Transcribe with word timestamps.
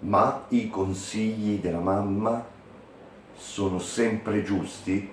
Ma 0.00 0.44
i 0.50 0.70
consigli 0.70 1.60
della 1.60 1.80
mamma 1.80 2.46
sono 3.34 3.80
sempre 3.80 4.44
giusti? 4.44 5.12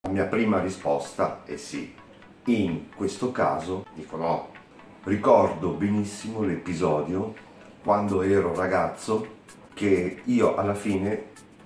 La 0.00 0.10
mia 0.10 0.24
prima 0.24 0.60
risposta 0.60 1.42
è 1.44 1.56
sì. 1.56 1.94
In 2.46 2.88
questo 2.96 3.32
caso 3.32 3.84
dico 3.92 4.16
no. 4.16 4.48
Ricordo 5.04 5.72
benissimo 5.72 6.42
l'episodio 6.42 7.34
quando 7.82 8.22
ero 8.22 8.54
ragazzo 8.54 9.34
che 9.74 10.22
io 10.24 10.56
alla 10.56 10.74
fine 10.74 11.22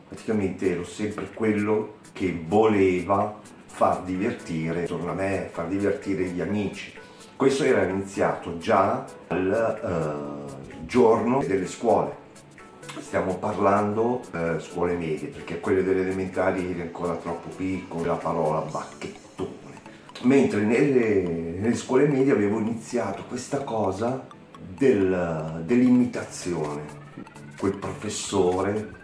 praticamente 0.09 0.73
ero 0.73 0.85
sempre 0.85 1.31
quello 1.33 1.99
che 2.13 2.45
voleva 2.45 3.39
far 3.67 4.03
divertire 4.03 4.81
intorno 4.81 5.13
a 5.13 5.15
me, 5.15 5.49
far 5.53 5.69
divertire 5.69 6.25
gli 6.25 6.41
amici. 6.41 6.93
Questo 7.41 7.65
era 7.65 7.85
iniziato 7.85 8.59
già 8.59 9.03
al 9.29 10.45
uh, 10.47 10.85
giorno 10.85 11.43
delle 11.43 11.67
scuole. 11.67 12.15
Stiamo 12.99 13.37
parlando 13.37 14.21
uh, 14.31 14.59
scuole 14.59 14.95
medie, 14.95 15.29
perché 15.29 15.59
quelle 15.59 15.83
delle 15.83 16.03
elementari 16.03 16.69
eri 16.69 16.83
ancora 16.83 17.15
troppo 17.15 17.49
piccolo, 17.49 18.05
la 18.05 18.17
parola 18.17 18.61
bacchettone. 18.61 19.49
Mentre 20.25 20.61
nelle, 20.61 21.57
nelle 21.59 21.77
scuole 21.77 22.07
medie 22.07 22.33
avevo 22.33 22.59
iniziato 22.59 23.25
questa 23.27 23.65
cosa 23.65 24.27
del, 24.77 25.63
dell'imitazione. 25.65 26.83
Quel 27.59 27.79
professore 27.79 28.99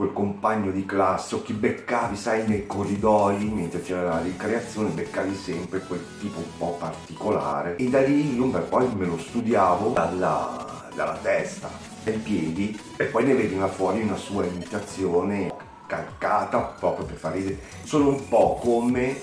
quel 0.00 0.14
compagno 0.14 0.70
di 0.70 0.86
classe 0.86 1.34
o 1.34 1.42
chi 1.42 1.52
beccavi, 1.52 2.16
sai, 2.16 2.48
nei 2.48 2.66
corridoi, 2.66 3.44
mentre 3.50 3.82
c'era 3.82 4.14
la 4.14 4.22
ricreazione, 4.22 4.88
beccavi 4.88 5.34
sempre 5.34 5.80
quel 5.80 6.02
tipo 6.18 6.38
un 6.38 6.56
po' 6.56 6.76
particolare. 6.78 7.76
E 7.76 7.86
da 7.90 8.00
lì 8.00 8.34
io 8.34 8.46
beh, 8.46 8.60
poi 8.60 8.88
me 8.94 9.04
lo 9.04 9.18
studiavo 9.18 9.90
dalla, 9.90 10.88
dalla 10.94 11.18
testa, 11.20 11.68
dai 12.02 12.16
piedi, 12.16 12.80
e 12.96 13.04
poi 13.04 13.26
ne 13.26 13.34
veniva 13.34 13.68
fuori 13.68 14.00
una 14.00 14.16
sua 14.16 14.46
imitazione 14.46 15.52
calcata 15.86 16.60
proprio 16.60 17.04
per 17.04 17.16
far 17.16 17.34
ridere. 17.34 17.58
Sono 17.82 18.08
un 18.08 18.26
po' 18.26 18.58
come 18.58 19.20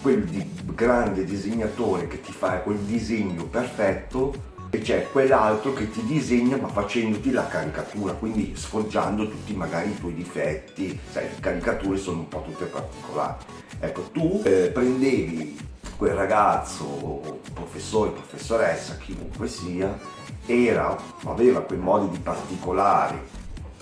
quel 0.00 0.22
di 0.26 0.48
grande 0.76 1.24
disegnatore 1.24 2.06
che 2.06 2.20
ti 2.20 2.30
fa 2.30 2.58
quel 2.58 2.78
disegno 2.78 3.46
perfetto 3.46 4.49
e 4.70 4.78
c'è 4.78 5.08
quell'altro 5.10 5.72
che 5.72 5.90
ti 5.90 6.04
disegna 6.04 6.56
ma 6.56 6.68
facendoti 6.68 7.32
la 7.32 7.46
caricatura, 7.46 8.12
quindi 8.12 8.54
sfoggiando 8.54 9.28
tutti 9.28 9.54
magari 9.54 9.90
i 9.90 9.98
tuoi 9.98 10.14
difetti, 10.14 10.98
sai, 11.10 11.24
le 11.24 11.40
caricature 11.40 11.98
sono 11.98 12.20
un 12.20 12.28
po' 12.28 12.42
tutte 12.42 12.66
particolari. 12.66 13.44
Ecco, 13.80 14.02
tu 14.12 14.40
eh, 14.44 14.70
prendevi 14.72 15.58
quel 15.96 16.14
ragazzo, 16.14 17.40
professore, 17.52 18.12
professoressa, 18.12 18.96
chiunque 18.98 19.48
sia, 19.48 19.98
era, 20.46 20.96
aveva 21.24 21.60
quei 21.60 21.78
modi 21.78 22.08
di 22.10 22.18
particolari 22.18 23.18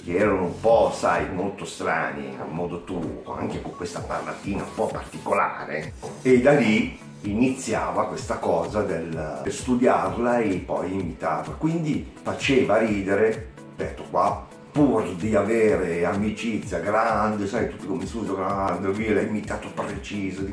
che 0.03 0.17
erano 0.17 0.45
un 0.45 0.61
po', 0.61 0.91
sai, 0.95 1.31
molto 1.31 1.65
strani, 1.67 2.37
a 2.41 2.45
modo 2.45 2.83
tuo, 2.85 3.23
anche 3.37 3.61
con 3.61 3.77
questa 3.77 4.01
parlatina 4.01 4.63
un 4.63 4.75
po' 4.75 4.87
particolare, 4.87 5.93
e 6.23 6.41
da 6.41 6.53
lì 6.53 6.99
iniziava 7.23 8.07
questa 8.07 8.37
cosa 8.37 8.83
del 8.83 9.43
studiarla 9.47 10.39
e 10.39 10.57
poi 10.57 10.93
imitarla. 10.93 11.55
Quindi 11.55 12.13
faceva 12.23 12.79
ridere, 12.79 13.53
detto 13.77 14.05
qua, 14.11 14.47
pur 14.71 15.15
di 15.15 15.35
avere 15.35 16.05
amicizia 16.05 16.79
grande, 16.79 17.47
sai, 17.47 17.69
tutti 17.69 17.87
come 17.87 18.07
si 18.07 18.17
usa 18.17 18.35
grande, 18.35 18.89
lui 18.89 19.13
l'ha 19.13 19.23
imitato 19.23 19.69
preciso, 19.75 20.47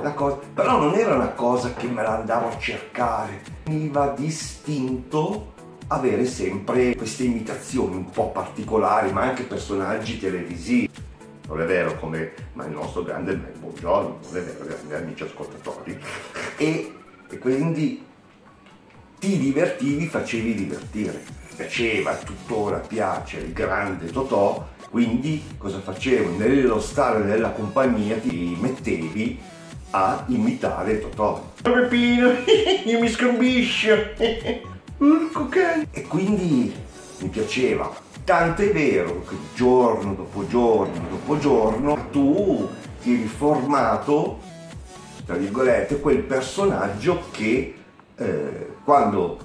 la 0.00 0.12
cosa, 0.12 0.38
però 0.52 0.78
non 0.78 0.94
era 0.94 1.14
una 1.14 1.30
cosa 1.30 1.72
che 1.72 1.86
me 1.86 2.02
la 2.02 2.18
andavo 2.18 2.48
a 2.48 2.58
cercare, 2.58 3.42
veniva 3.64 4.14
distinto 4.16 5.54
avere 5.88 6.26
sempre 6.26 6.94
queste 6.94 7.24
imitazioni 7.24 7.96
un 7.96 8.10
po' 8.10 8.30
particolari, 8.30 9.12
ma 9.12 9.22
anche 9.22 9.44
personaggi 9.44 10.18
televisivi 10.18 10.90
non 11.46 11.60
è 11.60 11.64
vero 11.64 11.94
come 11.96 12.32
ma 12.54 12.64
il 12.64 12.72
nostro 12.72 13.02
grande 13.02 13.34
buongiorno, 13.34 14.18
non 14.22 14.36
è 14.36 14.40
vero, 14.42 14.64
grandi 14.64 14.94
amici 14.94 15.22
ascoltatori. 15.22 15.98
E, 16.56 16.94
e 17.28 17.38
quindi 17.38 18.04
ti 19.18 19.38
divertivi, 19.38 20.06
facevi 20.06 20.54
divertire. 20.54 21.22
Piaceva, 21.56 22.14
tuttora 22.16 22.78
piace 22.78 23.38
il 23.38 23.52
grande 23.52 24.10
Totò, 24.10 24.66
quindi 24.90 25.42
cosa 25.56 25.80
facevo? 25.80 26.36
Nello 26.36 26.80
stare 26.80 27.24
nella 27.24 27.50
compagnia 27.50 28.16
ti 28.16 28.56
mettevi 28.60 29.40
a 29.90 30.24
imitare 30.28 31.00
Totò. 31.00 31.52
Peppino, 31.62 32.30
io 32.84 33.00
mi 33.00 33.08
scambiscio. 33.08 33.94
E 35.90 36.02
quindi 36.06 36.72
mi 37.18 37.28
piaceva 37.28 37.94
Tant'è 38.26 38.72
vero 38.72 39.22
che 39.22 39.36
giorno 39.54 40.12
dopo 40.14 40.48
giorno 40.48 41.06
dopo 41.08 41.38
giorno 41.38 42.08
tu 42.10 42.68
ti 43.00 43.14
eri 43.14 43.28
formato, 43.28 44.40
tra 45.24 45.36
virgolette, 45.36 46.00
quel 46.00 46.22
personaggio 46.22 47.22
che 47.30 47.76
eh, 48.16 48.70
quando 48.82 49.38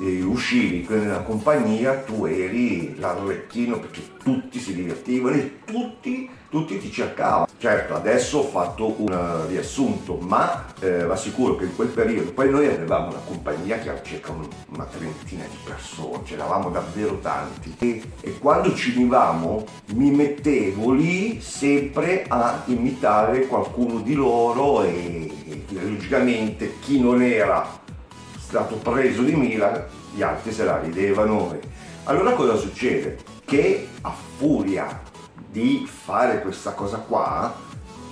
eh, 0.00 0.22
uscivi 0.22 0.86
nella 0.88 1.22
compagnia 1.22 1.94
tu 2.00 2.24
eri 2.24 2.98
l'arlettino 2.98 3.78
perché 3.78 4.02
tutti 4.22 4.58
si 4.58 4.74
divertivano 4.74 5.36
e 5.36 5.58
tutti, 5.64 6.28
tutti 6.48 6.78
ti 6.78 6.90
cercavano. 6.90 7.46
Certo, 7.58 7.94
adesso 7.94 8.38
ho 8.38 8.42
fatto 8.44 8.94
un 8.98 9.46
riassunto, 9.48 10.16
ma 10.16 10.66
eh, 10.80 11.06
sicuro 11.14 11.56
che 11.56 11.64
in 11.64 11.76
quel 11.76 11.88
periodo, 11.88 12.32
poi 12.32 12.50
noi 12.50 12.66
avevamo 12.66 13.08
una 13.08 13.20
compagnia 13.24 13.78
che 13.78 13.88
era 13.88 14.02
circa 14.02 14.32
una 14.32 14.84
trentina 14.84 15.44
di 15.44 15.56
persone, 15.64 16.24
ce 16.24 16.34
eravamo 16.34 16.70
davvero 16.70 17.18
tanti. 17.18 17.74
E, 17.78 18.02
e 18.20 18.38
quando 18.38 18.74
ci 18.74 18.94
univamo 18.96 19.64
mi 19.94 20.10
mettevo 20.10 20.92
lì 20.92 21.40
sempre 21.40 22.24
a 22.28 22.62
imitare 22.66 23.46
qualcuno 23.46 24.00
di 24.00 24.14
loro 24.14 24.82
e, 24.82 25.30
e 25.46 25.64
logicamente 25.82 26.78
chi 26.80 27.00
non 27.00 27.22
era 27.22 27.82
stato 28.54 28.76
preso 28.76 29.22
di 29.22 29.34
mira, 29.34 29.88
gli 30.14 30.22
altri 30.22 30.52
se 30.52 30.62
la 30.62 30.78
ridevano. 30.78 31.58
Allora 32.04 32.34
cosa 32.34 32.54
succede? 32.54 33.18
Che 33.44 33.88
a 34.02 34.14
furia 34.36 35.02
di 35.50 35.88
fare 35.90 36.40
questa 36.40 36.70
cosa 36.70 36.98
qua, 36.98 37.52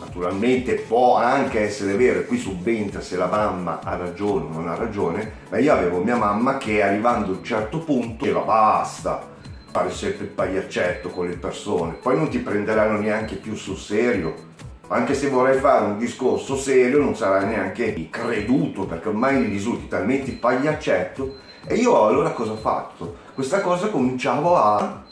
naturalmente 0.01 0.75
può 0.75 1.17
anche 1.17 1.61
essere 1.61 1.95
vero, 1.95 2.25
qui 2.25 2.39
subentra 2.39 3.01
se 3.01 3.17
la 3.17 3.27
mamma 3.27 3.79
ha 3.85 3.95
ragione 3.95 4.47
o 4.47 4.49
non 4.49 4.67
ha 4.67 4.75
ragione, 4.75 5.33
ma 5.49 5.59
io 5.59 5.73
avevo 5.73 6.03
mia 6.03 6.17
mamma 6.17 6.57
che 6.57 6.83
arrivando 6.83 7.31
a 7.31 7.37
un 7.37 7.45
certo 7.45 7.79
punto 7.79 8.25
diceva 8.25 8.41
basta 8.41 9.31
fare 9.71 9.93
sempre 9.93 10.25
il 10.25 10.31
pagliaccetto 10.31 11.11
con 11.11 11.29
le 11.29 11.37
persone, 11.37 11.93
poi 11.93 12.17
non 12.17 12.29
ti 12.29 12.39
prenderanno 12.39 12.99
neanche 12.99 13.37
più 13.37 13.55
sul 13.55 13.79
serio, 13.79 14.51
anche 14.93 15.15
se 15.15 15.29
vorrei 15.29 15.59
fare 15.59 15.85
un 15.87 15.99
discorso 15.99 16.57
serio 16.57 16.99
non 16.99 17.17
sarà 17.17 17.45
neanche 17.45 18.09
creduto 18.11 18.85
perché 18.85 19.09
ormai 19.09 19.41
mi 19.41 19.47
risulti 19.47 19.89
talmente 19.89 20.33
pagliaccetto 20.33 21.37
e 21.67 21.77
io 21.77 22.07
allora 22.07 22.31
cosa 22.31 22.53
ho 22.53 22.57
fatto? 22.57 23.17
Questa 23.35 23.61
cosa 23.61 23.89
cominciavo 23.89 24.57
a, 24.57 25.03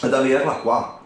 ad 0.00 0.14
averla 0.14 0.52
qua 0.52 1.00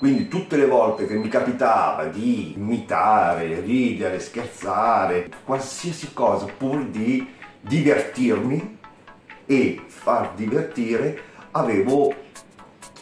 quindi 0.00 0.28
tutte 0.28 0.56
le 0.56 0.66
volte 0.66 1.06
che 1.06 1.14
mi 1.14 1.28
capitava 1.28 2.06
di 2.06 2.54
imitare, 2.56 3.60
ridere, 3.60 4.18
scherzare, 4.18 5.28
qualsiasi 5.44 6.14
cosa 6.14 6.46
pur 6.46 6.86
di 6.86 7.28
divertirmi 7.60 8.78
e 9.44 9.82
far 9.88 10.32
divertire 10.34 11.22
avevo 11.50 12.14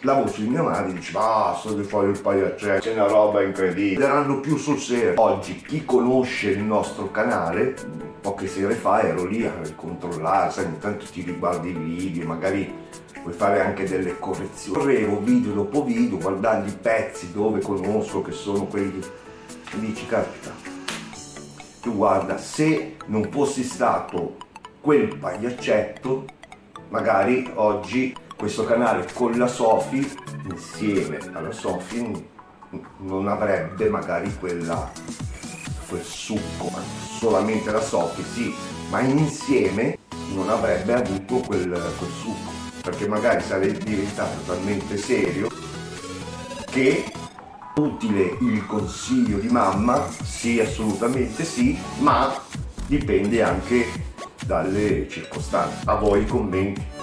la 0.02 0.14
voce 0.14 0.42
di 0.42 0.48
mia 0.48 0.62
madre 0.62 0.92
diceva 0.92 1.20
basta 1.20 1.72
di 1.72 1.82
fare 1.82 2.08
il 2.08 2.20
pagliaccetto 2.20 2.80
c'è 2.80 2.92
una 2.92 3.06
roba 3.06 3.42
incredibile. 3.42 4.04
Erano 4.04 4.40
più 4.40 4.56
sul 4.56 4.78
serio. 4.78 5.20
Oggi 5.20 5.56
chi 5.56 5.84
conosce 5.84 6.50
il 6.50 6.62
nostro 6.62 7.10
canale 7.10 7.74
poche 8.20 8.46
sere 8.46 8.74
fa 8.74 9.02
ero 9.02 9.24
lì 9.24 9.44
a 9.46 9.52
controllare 9.74 10.50
sai 10.50 10.66
ogni 10.66 10.78
tanto 10.78 11.04
ti 11.06 11.22
riguardi 11.22 11.70
i 11.70 11.72
video 11.72 12.26
magari 12.26 12.72
puoi 13.22 13.32
fare 13.32 13.60
anche 13.60 13.88
delle 13.88 14.18
correzioni. 14.18 14.78
Correvo 14.78 15.20
video 15.20 15.52
dopo 15.52 15.84
video 15.84 16.18
guardando 16.18 16.68
i 16.68 16.76
pezzi 16.80 17.32
dove 17.32 17.60
conosco 17.60 18.22
che 18.22 18.32
sono 18.32 18.66
quelli 18.66 19.00
e 19.00 19.80
dici 19.80 20.06
capita 20.06 20.50
tu 21.80 21.94
guarda 21.94 22.38
se 22.38 22.96
non 23.06 23.28
fossi 23.30 23.62
stato 23.62 24.36
quel 24.80 25.16
pagliaccetto 25.16 26.24
magari 26.88 27.50
oggi 27.54 28.14
questo 28.38 28.64
canale 28.64 29.04
con 29.14 29.36
la 29.36 29.48
Sofi, 29.48 30.08
insieme 30.48 31.18
alla 31.32 31.50
Sofi, 31.50 32.28
non 32.98 33.26
avrebbe 33.26 33.88
magari 33.88 34.32
quella, 34.38 34.92
quel 35.88 36.02
succo, 36.02 36.70
solamente 37.18 37.72
la 37.72 37.80
Sofi 37.80 38.22
sì, 38.22 38.54
ma 38.90 39.00
insieme 39.00 39.98
non 40.34 40.48
avrebbe 40.50 40.94
avuto 40.94 41.38
quel, 41.38 41.68
quel 41.68 42.10
succo, 42.10 42.52
perché 42.80 43.08
magari 43.08 43.42
sarebbe 43.42 43.78
diventato 43.78 44.38
talmente 44.46 44.96
serio 44.96 45.48
che 46.70 47.12
utile 47.74 48.36
il 48.40 48.64
consiglio 48.66 49.38
di 49.38 49.48
mamma, 49.48 50.06
sì 50.22 50.60
assolutamente 50.60 51.42
sì, 51.42 51.76
ma 51.98 52.32
dipende 52.86 53.42
anche 53.42 53.84
dalle 54.44 55.08
circostanze. 55.08 55.82
A 55.86 55.96
voi 55.96 56.22
i 56.22 56.26
commenti. 56.26 56.97